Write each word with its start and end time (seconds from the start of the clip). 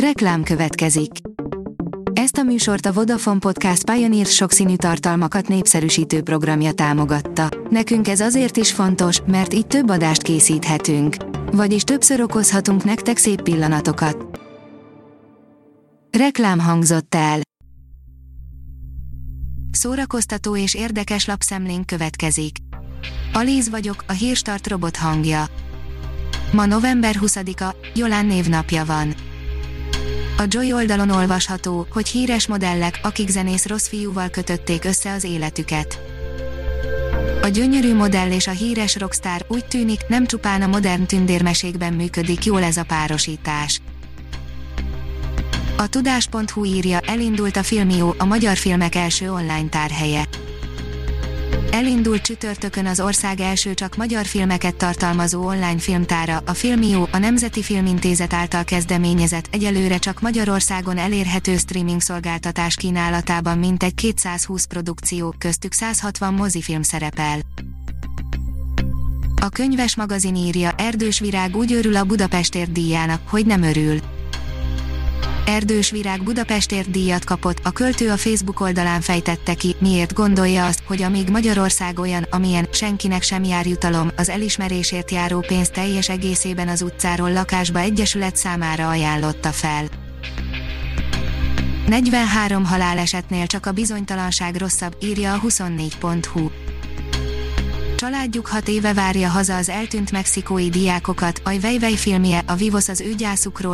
Reklám 0.00 0.42
következik. 0.42 1.10
Ezt 2.12 2.36
a 2.36 2.42
műsort 2.42 2.86
a 2.86 2.92
Vodafone 2.92 3.38
Podcast 3.38 3.90
Pioneer 3.90 4.26
sokszínű 4.26 4.76
tartalmakat 4.76 5.48
népszerűsítő 5.48 6.22
programja 6.22 6.72
támogatta. 6.72 7.48
Nekünk 7.70 8.08
ez 8.08 8.20
azért 8.20 8.56
is 8.56 8.72
fontos, 8.72 9.20
mert 9.26 9.54
így 9.54 9.66
több 9.66 9.88
adást 9.88 10.22
készíthetünk. 10.22 11.16
Vagyis 11.52 11.82
többször 11.82 12.20
okozhatunk 12.20 12.84
nektek 12.84 13.16
szép 13.16 13.42
pillanatokat. 13.42 14.40
Reklám 16.18 16.58
hangzott 16.58 17.14
el. 17.14 17.40
Szórakoztató 19.70 20.56
és 20.56 20.74
érdekes 20.74 21.26
lapszemlénk 21.26 21.86
következik. 21.86 22.56
Alíz 23.32 23.68
vagyok, 23.68 24.04
a 24.08 24.12
hírstart 24.12 24.66
robot 24.66 24.96
hangja. 24.96 25.44
Ma 26.52 26.66
november 26.66 27.14
20-a, 27.20 27.76
Jolán 27.94 28.26
névnapja 28.26 28.84
van. 28.84 29.25
A 30.38 30.44
Joy 30.48 30.72
oldalon 30.72 31.10
olvasható, 31.10 31.86
hogy 31.90 32.08
híres 32.08 32.46
modellek, 32.46 33.00
akik 33.02 33.28
zenész 33.28 33.66
rossz 33.66 33.88
fiúval 33.88 34.28
kötötték 34.28 34.84
össze 34.84 35.12
az 35.12 35.24
életüket. 35.24 36.00
A 37.42 37.46
gyönyörű 37.48 37.94
modell 37.94 38.30
és 38.30 38.46
a 38.46 38.50
híres 38.50 38.96
rockstar 38.96 39.44
úgy 39.48 39.64
tűnik, 39.64 40.00
nem 40.08 40.26
csupán 40.26 40.62
a 40.62 40.66
modern 40.66 41.06
tündérmesékben 41.06 41.92
működik 41.92 42.44
jól 42.44 42.62
ez 42.62 42.76
a 42.76 42.84
párosítás. 42.84 43.80
A 45.76 45.88
tudás.hu 45.88 46.64
írja, 46.64 47.00
elindult 47.00 47.56
a 47.56 47.62
Filmió, 47.62 48.14
a 48.18 48.24
magyar 48.24 48.56
filmek 48.56 48.94
első 48.94 49.32
online 49.32 49.68
tárhelye. 49.68 50.28
Elindult 51.76 52.22
csütörtökön 52.22 52.86
az 52.86 53.00
ország 53.00 53.40
első 53.40 53.74
csak 53.74 53.96
magyar 53.96 54.26
filmeket 54.26 54.74
tartalmazó 54.74 55.46
online 55.46 55.78
filmtára, 55.78 56.42
a 56.46 56.54
Filmió, 56.54 57.08
a 57.12 57.18
Nemzeti 57.18 57.62
Filmintézet 57.62 58.32
által 58.32 58.64
kezdeményezett, 58.64 59.48
egyelőre 59.50 59.98
csak 59.98 60.20
Magyarországon 60.20 60.98
elérhető 60.98 61.56
streaming 61.56 62.00
szolgáltatás 62.00 62.74
kínálatában 62.74 63.58
mintegy 63.58 63.94
220 63.94 64.64
produkció, 64.64 65.34
köztük 65.38 65.72
160 65.72 66.34
mozifilm 66.34 66.82
szerepel. 66.82 67.38
A 69.40 69.48
könyves 69.48 69.96
magazin 69.96 70.36
írja, 70.36 70.74
Erdős 70.76 71.18
Virág 71.18 71.56
úgy 71.56 71.72
örül 71.72 71.96
a 71.96 72.04
Budapestért 72.04 72.72
díjának, 72.72 73.28
hogy 73.28 73.46
nem 73.46 73.62
örül 73.62 74.00
Erdős 75.46 75.90
Virág 75.90 76.22
Budapestért 76.22 76.90
díjat 76.90 77.24
kapott, 77.24 77.58
a 77.62 77.70
költő 77.70 78.10
a 78.10 78.16
Facebook 78.16 78.60
oldalán 78.60 79.00
fejtette 79.00 79.54
ki, 79.54 79.76
miért 79.78 80.12
gondolja 80.12 80.66
azt, 80.66 80.82
hogy 80.86 81.02
amíg 81.02 81.28
Magyarország 81.30 81.98
olyan, 81.98 82.22
amilyen, 82.30 82.68
senkinek 82.72 83.22
sem 83.22 83.44
jár 83.44 83.66
jutalom, 83.66 84.10
az 84.16 84.28
elismerésért 84.28 85.10
járó 85.10 85.40
pénz 85.40 85.68
teljes 85.68 86.08
egészében 86.08 86.68
az 86.68 86.82
utcáról 86.82 87.32
lakásba 87.32 87.78
egyesület 87.78 88.36
számára 88.36 88.88
ajánlotta 88.88 89.50
fel. 89.50 89.84
43 91.86 92.64
halálesetnél 92.64 93.46
csak 93.46 93.66
a 93.66 93.72
bizonytalanság 93.72 94.56
rosszabb, 94.56 94.96
írja 95.00 95.32
a 95.32 95.40
24.hu. 95.40 96.65
Családjuk 97.96 98.46
hat 98.46 98.68
éve 98.68 98.94
várja 98.94 99.28
haza 99.28 99.56
az 99.56 99.68
eltűnt 99.68 100.10
mexikói 100.10 100.68
diákokat, 100.68 101.40
a 101.44 101.60
Vejvej 101.60 101.92
filmje, 101.92 102.42
a 102.46 102.54
Vivos 102.54 102.88
az 102.88 103.00
ő 103.00 103.14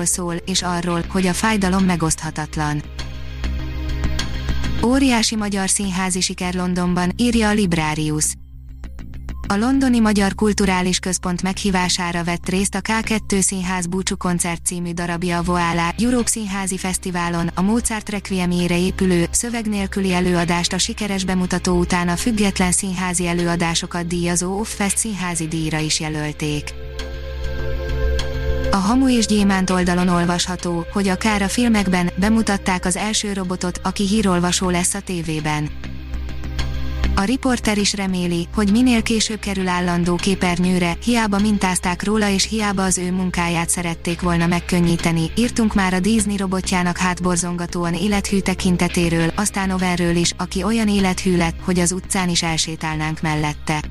szól, 0.04 0.34
és 0.34 0.62
arról, 0.62 1.04
hogy 1.08 1.26
a 1.26 1.32
fájdalom 1.32 1.84
megoszthatatlan. 1.84 2.82
Óriási 4.84 5.36
magyar 5.36 5.68
színházi 5.68 6.20
siker 6.20 6.54
Londonban, 6.54 7.12
írja 7.16 7.48
a 7.48 7.52
Librarius. 7.52 8.24
A 9.52 9.56
Londoni 9.56 10.00
Magyar 10.00 10.34
Kulturális 10.34 10.98
Központ 10.98 11.42
meghívására 11.42 12.24
vett 12.24 12.48
részt 12.48 12.74
a 12.74 12.80
K2 12.80 13.40
Színház 13.40 13.86
Búcsú 13.86 14.16
Koncert 14.16 14.66
című 14.66 14.92
darabja 14.92 15.38
a 15.38 15.42
Voálá 15.42 15.94
Europe 15.98 16.28
Színházi 16.28 16.78
Fesztiválon, 16.78 17.50
a 17.54 17.62
Mozart 17.62 18.08
Requiemére 18.08 18.78
épülő, 18.78 19.26
szöveg 19.30 19.66
nélküli 19.66 20.12
előadást 20.12 20.72
a 20.72 20.78
sikeres 20.78 21.24
bemutató 21.24 21.78
után 21.78 22.08
a 22.08 22.16
független 22.16 22.72
színházi 22.72 23.26
előadásokat 23.26 24.06
díjazó 24.06 24.58
Off-Fest 24.58 24.96
színházi 24.96 25.48
díjra 25.48 25.78
is 25.78 26.00
jelölték. 26.00 26.74
A 28.70 28.76
Hamu 28.76 29.08
és 29.08 29.26
Gyémánt 29.26 29.70
oldalon 29.70 30.08
olvasható, 30.08 30.86
hogy 30.92 31.08
a 31.08 31.16
Kára 31.16 31.48
filmekben 31.48 32.10
bemutatták 32.16 32.84
az 32.84 32.96
első 32.96 33.32
robotot, 33.32 33.80
aki 33.82 34.06
hírolvasó 34.06 34.70
lesz 34.70 34.94
a 34.94 35.00
tévében. 35.00 35.70
A 37.22 37.24
riporter 37.24 37.78
is 37.78 37.92
reméli, 37.94 38.48
hogy 38.54 38.70
minél 38.70 39.02
később 39.02 39.38
kerül 39.38 39.68
állandó 39.68 40.14
képernyőre, 40.14 40.96
hiába 41.04 41.38
mintázták 41.38 42.04
róla 42.04 42.28
és 42.28 42.48
hiába 42.48 42.84
az 42.84 42.98
ő 42.98 43.12
munkáját 43.12 43.68
szerették 43.68 44.20
volna 44.20 44.46
megkönnyíteni. 44.46 45.30
Írtunk 45.36 45.74
már 45.74 45.94
a 45.94 46.00
Disney 46.00 46.36
robotjának 46.36 46.96
hátborzongatóan 46.96 47.94
élethű 47.94 48.38
tekintetéről, 48.38 49.32
aztán 49.34 49.70
Overről 49.70 50.16
is, 50.16 50.32
aki 50.36 50.62
olyan 50.62 50.88
élethű 50.88 51.36
lett, 51.36 51.56
hogy 51.64 51.78
az 51.78 51.92
utcán 51.92 52.28
is 52.28 52.42
elsétálnánk 52.42 53.20
mellette. 53.20 53.82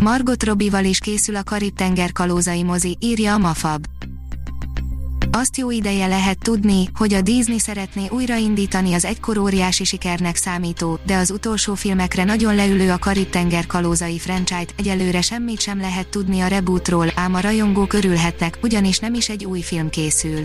Margot 0.00 0.44
Robival 0.44 0.84
is 0.84 0.98
készül 0.98 1.36
a 1.36 1.42
Karib-tenger 1.42 2.12
kalózai 2.12 2.62
mozi, 2.62 2.96
írja 3.00 3.34
a 3.34 3.38
Mafab. 3.38 3.89
Azt 5.32 5.56
jó 5.56 5.70
ideje 5.70 6.06
lehet 6.06 6.38
tudni, 6.38 6.88
hogy 6.94 7.12
a 7.12 7.20
Disney 7.20 7.58
szeretné 7.58 8.08
újraindítani 8.08 8.92
az 8.92 9.04
egykor 9.04 9.38
óriási 9.38 9.84
sikernek 9.84 10.36
számító, 10.36 10.98
de 11.06 11.16
az 11.16 11.30
utolsó 11.30 11.74
filmekre 11.74 12.24
nagyon 12.24 12.54
leülő 12.54 12.90
a 12.90 12.98
Karib-tenger 12.98 13.66
kalózai 13.66 14.18
franchise-t, 14.18 14.74
egyelőre 14.76 15.20
semmit 15.20 15.60
sem 15.60 15.80
lehet 15.80 16.08
tudni 16.08 16.40
a 16.40 16.46
rebootról, 16.46 17.06
ám 17.14 17.34
a 17.34 17.40
rajongók 17.40 17.92
örülhetnek, 17.92 18.58
ugyanis 18.62 18.98
nem 18.98 19.14
is 19.14 19.28
egy 19.28 19.44
új 19.44 19.60
film 19.60 19.90
készül. 19.90 20.40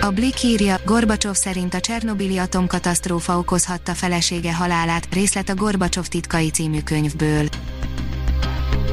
A 0.00 0.10
Blick 0.10 0.42
írja, 0.42 0.80
Gorbacsov 0.84 1.34
szerint 1.34 1.74
a 1.74 1.80
Csernobili 1.80 2.38
atomkatasztrófa 2.38 3.38
okozhatta 3.38 3.94
felesége 3.94 4.54
halálát, 4.54 5.14
részlet 5.14 5.48
a 5.48 5.54
Gorbacsov 5.54 6.06
titkai 6.06 6.50
című 6.50 6.80
könyvből. 6.80 7.48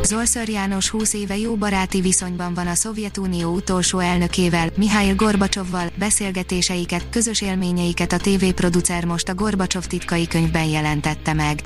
Zolször 0.05 0.49
János 0.49 0.89
20 0.89 1.13
éve 1.13 1.37
jó 1.37 1.55
baráti 1.55 2.01
viszonyban 2.01 2.53
van 2.53 2.67
a 2.67 2.73
Szovjetunió 2.73 3.53
utolsó 3.53 3.99
elnökével, 3.99 4.69
Mihály 4.77 5.13
Gorbacsovval, 5.15 5.91
beszélgetéseiket, 5.97 7.09
közös 7.09 7.41
élményeiket 7.41 8.11
a 8.11 8.17
TV 8.17 8.45
producer 8.55 9.05
most 9.05 9.29
a 9.29 9.35
Gorbacsov 9.35 9.85
titkai 9.85 10.27
könyvben 10.27 10.65
jelentette 10.65 11.33
meg. 11.33 11.61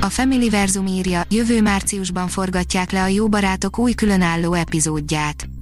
A 0.00 0.08
Family 0.08 0.48
Verzum 0.48 0.86
írja, 0.86 1.22
jövő 1.30 1.62
márciusban 1.62 2.28
forgatják 2.28 2.90
le 2.90 3.02
a 3.02 3.06
Jó 3.06 3.28
Barátok 3.28 3.78
új 3.78 3.92
különálló 3.92 4.52
epizódját. 4.52 5.55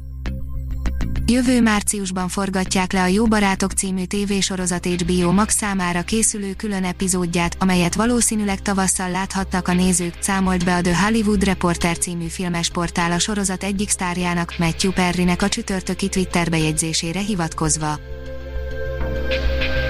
Jövő 1.26 1.62
márciusban 1.62 2.28
forgatják 2.28 2.92
le 2.92 3.02
a 3.02 3.06
Jó 3.06 3.26
Barátok 3.26 3.72
című 3.72 4.04
tévésorozat 4.04 4.86
HBO 4.86 5.32
Max 5.32 5.54
számára 5.54 6.02
készülő 6.02 6.52
külön 6.52 6.84
epizódját, 6.84 7.56
amelyet 7.58 7.94
valószínűleg 7.94 8.62
tavasszal 8.62 9.10
láthatnak 9.10 9.68
a 9.68 9.72
nézők, 9.72 10.14
számolt 10.20 10.64
be 10.64 10.74
a 10.74 10.80
The 10.80 11.02
Hollywood 11.02 11.44
Reporter 11.44 11.98
című 11.98 12.26
filmes 12.26 12.70
portál 12.70 13.12
a 13.12 13.18
sorozat 13.18 13.62
egyik 13.62 13.88
sztárjának, 13.88 14.54
Matthew 14.58 14.92
Perrynek 14.92 15.42
a 15.42 15.48
csütörtöki 15.48 16.08
Twitter 16.08 16.50
bejegyzésére 16.50 17.20
hivatkozva. 17.20 17.98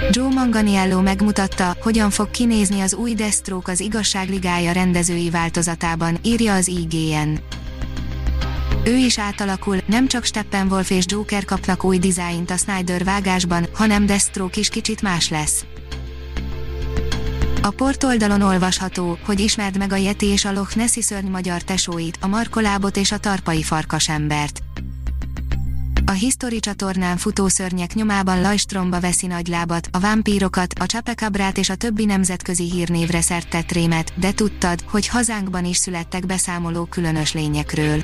Joe 0.09 0.33
Manganiello 0.33 1.01
megmutatta, 1.01 1.77
hogyan 1.81 2.09
fog 2.09 2.31
kinézni 2.31 2.81
az 2.81 2.93
új 2.93 3.13
Deathstroke 3.13 3.71
az 3.71 3.79
igazságligája 3.79 4.71
rendezői 4.71 5.29
változatában, 5.29 6.17
írja 6.23 6.53
az 6.53 6.67
IGN. 6.67 7.39
Ő 8.87 8.95
is 8.95 9.19
átalakul, 9.19 9.77
nem 9.85 10.07
csak 10.07 10.23
Steppenwolf 10.23 10.89
és 10.89 11.05
Joker 11.07 11.45
kapnak 11.45 11.83
új 11.83 11.97
dizájnt 11.97 12.51
a 12.51 12.57
Snyder 12.57 13.03
vágásban, 13.03 13.67
hanem 13.73 14.05
Deathstroke 14.05 14.59
is 14.59 14.69
kicsit 14.69 15.01
más 15.01 15.29
lesz. 15.29 15.65
A 17.61 17.69
portoldalon 17.69 18.41
olvasható, 18.41 19.17
hogy 19.25 19.39
ismerd 19.39 19.77
meg 19.77 19.91
a 19.91 19.95
Yeti 19.95 20.25
és 20.25 20.45
a 20.45 20.51
Loch 20.51 20.75
Nessi 20.75 21.01
szörny 21.01 21.27
magyar 21.27 21.61
tesóit, 21.61 22.17
a 22.21 22.27
Markolábot 22.27 22.97
és 22.97 23.11
a 23.11 23.17
Tarpai 23.17 23.63
farkasembert. 23.63 24.61
A 26.05 26.11
History 26.11 26.59
csatornán 26.59 27.17
futószörnyek 27.17 27.93
nyomában 27.93 28.41
Lajstromba 28.41 28.99
veszi 28.99 29.27
nagylábat, 29.27 29.87
a 29.91 29.99
vámpírokat, 29.99 30.73
a 30.79 30.85
Csapekabrát 30.85 31.57
és 31.57 31.69
a 31.69 31.75
többi 31.75 32.05
nemzetközi 32.05 32.71
hírnévre 32.71 33.21
szertett 33.21 33.71
rémet, 33.71 34.13
de 34.19 34.31
tudtad, 34.31 34.81
hogy 34.87 35.07
hazánkban 35.07 35.65
is 35.65 35.77
születtek 35.77 36.25
beszámoló 36.25 36.85
különös 36.85 37.33
lényekről. 37.33 38.03